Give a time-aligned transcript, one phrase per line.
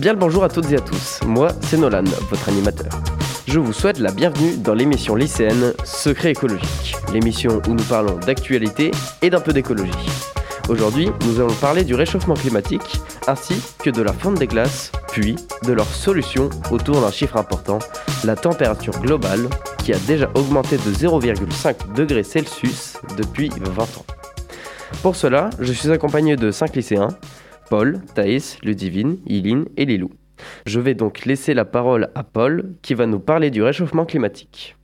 [0.00, 2.88] Bien le bonjour à toutes et à tous, moi c'est Nolan, votre animateur.
[3.46, 8.92] Je vous souhaite la bienvenue dans l'émission lycéenne Secret écologique, l'émission où nous parlons d'actualité
[9.20, 9.92] et d'un peu d'écologie.
[10.70, 15.36] Aujourd'hui, nous allons parler du réchauffement climatique ainsi que de la fonte des glaces, puis
[15.66, 17.78] de leurs solutions autour d'un chiffre important,
[18.24, 19.50] la température globale
[19.84, 24.06] qui a déjà augmenté de 0,5 degrés Celsius depuis 20 ans.
[25.02, 27.08] Pour cela, je suis accompagné de 5 lycéens,
[27.70, 30.10] Paul, Thaïs, Ludivine, Iline et Lilou.
[30.66, 34.76] Je vais donc laisser la parole à Paul qui va nous parler du réchauffement climatique.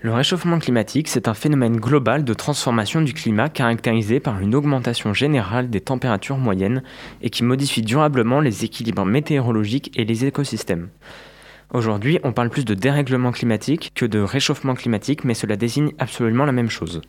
[0.00, 5.12] Le réchauffement climatique, c'est un phénomène global de transformation du climat caractérisé par une augmentation
[5.12, 6.82] générale des températures moyennes
[7.20, 10.88] et qui modifie durablement les équilibres météorologiques et les écosystèmes.
[11.74, 16.46] Aujourd'hui, on parle plus de dérèglement climatique que de réchauffement climatique, mais cela désigne absolument
[16.46, 17.02] la même chose.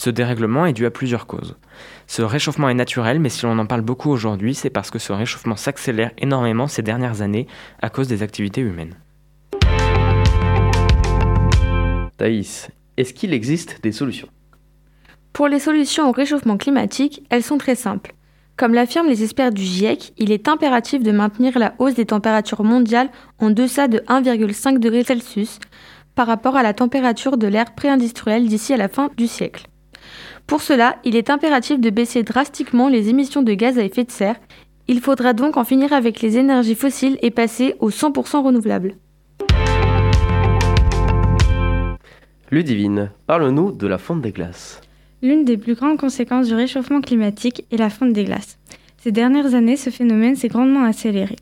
[0.00, 1.58] Ce dérèglement est dû à plusieurs causes.
[2.06, 5.12] Ce réchauffement est naturel, mais si l'on en parle beaucoup aujourd'hui, c'est parce que ce
[5.12, 7.46] réchauffement s'accélère énormément ces dernières années
[7.82, 8.94] à cause des activités humaines.
[12.16, 14.28] Thaïs, est-ce qu'il existe des solutions?
[15.34, 18.14] Pour les solutions au réchauffement climatique, elles sont très simples.
[18.56, 22.64] Comme l'affirment les experts du GIEC, il est impératif de maintenir la hausse des températures
[22.64, 25.58] mondiales en deçà de 1,5 degré Celsius
[26.14, 29.69] par rapport à la température de l'ère pré-industrielle d'ici à la fin du siècle.
[30.46, 34.10] Pour cela, il est impératif de baisser drastiquement les émissions de gaz à effet de
[34.10, 34.36] serre.
[34.88, 38.94] Il faudra donc en finir avec les énergies fossiles et passer aux 100% renouvelables.
[42.50, 44.80] Ludivine, parle-nous de la fonte des glaces.
[45.22, 48.58] L'une des plus grandes conséquences du réchauffement climatique est la fonte des glaces.
[48.98, 51.36] Ces dernières années, ce phénomène s'est grandement accéléré.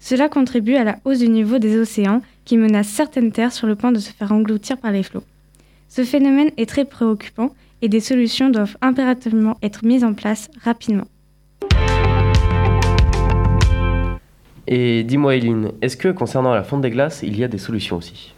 [0.00, 3.76] Cela contribue à la hausse du niveau des océans qui menace certaines terres sur le
[3.76, 5.22] point de se faire engloutir par les flots.
[5.88, 11.04] Ce phénomène est très préoccupant et des solutions doivent impérativement être mises en place rapidement.
[14.68, 17.96] Et dis-moi Eileen, est-ce que concernant la fonte des glaces, il y a des solutions
[17.96, 18.32] aussi?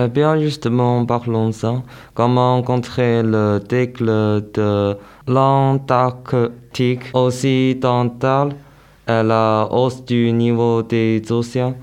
[0.00, 1.82] Eh bien, justement, parlons-en.
[2.14, 4.96] Comment contrer le déclin de
[5.26, 8.54] l'Antarctique occidental
[9.08, 11.74] et la hausse du niveau des océans?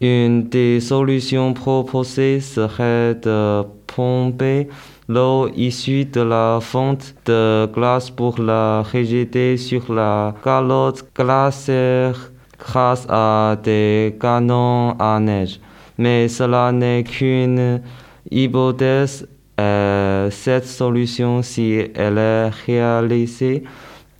[0.00, 3.64] Une des solutions proposées serait de
[3.96, 4.68] pomper
[5.08, 13.06] l'eau issue de la fonte de glace pour la rejeter sur la calotte glaciaire grâce
[13.08, 15.60] à des canons à neige
[15.98, 17.82] mais cela n'est qu'une
[18.30, 19.28] hypothèse.
[19.60, 23.64] Euh, cette solution, si elle est réalisée,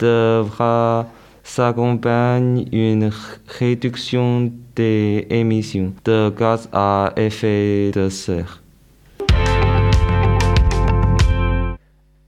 [0.01, 1.07] devra
[1.45, 3.11] s'accompagner d'une
[3.47, 8.61] réduction des émissions de gaz à effet de serre.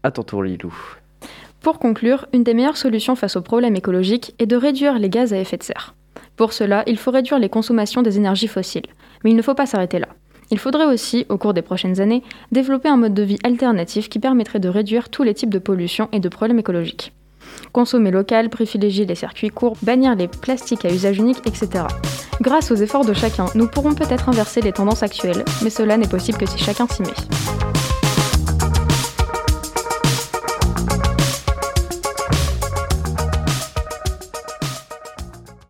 [0.03, 0.73] À ton tour, Lilou.
[1.61, 5.35] Pour conclure, une des meilleures solutions face aux problèmes écologiques est de réduire les gaz
[5.35, 5.95] à effet de serre.
[6.37, 8.87] Pour cela, il faut réduire les consommations des énergies fossiles.
[9.23, 10.09] Mais il ne faut pas s'arrêter là.
[10.51, 14.19] Il faudrait aussi, au cours des prochaines années, développer un mode de vie alternatif qui
[14.19, 17.13] permettrait de réduire tous les types de pollution et de problèmes écologiques.
[17.73, 21.85] Consommer local, privilégier les circuits courts, bannir les plastiques à usage unique, etc.
[22.41, 26.09] Grâce aux efforts de chacun, nous pourrons peut-être inverser les tendances actuelles, mais cela n'est
[26.09, 27.80] possible que si chacun s'y met.